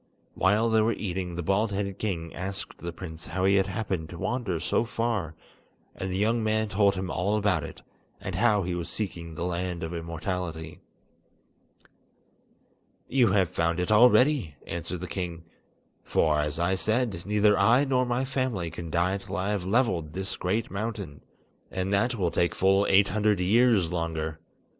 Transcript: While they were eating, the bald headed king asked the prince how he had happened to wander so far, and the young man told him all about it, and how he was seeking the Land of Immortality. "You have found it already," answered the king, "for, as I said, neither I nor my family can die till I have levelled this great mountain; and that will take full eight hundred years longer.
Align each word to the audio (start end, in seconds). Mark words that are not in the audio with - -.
While 0.33 0.71
they 0.71 0.81
were 0.81 0.93
eating, 0.93 1.35
the 1.35 1.43
bald 1.43 1.71
headed 1.71 1.99
king 1.99 2.33
asked 2.33 2.79
the 2.79 2.91
prince 2.91 3.27
how 3.27 3.45
he 3.45 3.53
had 3.57 3.67
happened 3.67 4.09
to 4.09 4.17
wander 4.17 4.59
so 4.59 4.83
far, 4.83 5.35
and 5.95 6.09
the 6.11 6.17
young 6.17 6.43
man 6.43 6.69
told 6.69 6.95
him 6.95 7.11
all 7.11 7.35
about 7.35 7.63
it, 7.63 7.83
and 8.19 8.33
how 8.33 8.63
he 8.63 8.73
was 8.73 8.89
seeking 8.89 9.35
the 9.35 9.45
Land 9.45 9.83
of 9.83 9.93
Immortality. 9.93 10.79
"You 13.09 13.33
have 13.33 13.49
found 13.49 13.79
it 13.79 13.91
already," 13.91 14.55
answered 14.65 15.01
the 15.01 15.05
king, 15.07 15.43
"for, 16.03 16.39
as 16.39 16.57
I 16.59 16.73
said, 16.73 17.23
neither 17.23 17.55
I 17.55 17.85
nor 17.85 18.03
my 18.03 18.25
family 18.25 18.71
can 18.71 18.89
die 18.89 19.19
till 19.19 19.37
I 19.37 19.51
have 19.51 19.67
levelled 19.67 20.13
this 20.13 20.35
great 20.35 20.71
mountain; 20.71 21.21
and 21.69 21.93
that 21.93 22.15
will 22.15 22.31
take 22.31 22.55
full 22.55 22.87
eight 22.87 23.09
hundred 23.09 23.39
years 23.39 23.91
longer. 23.91 24.39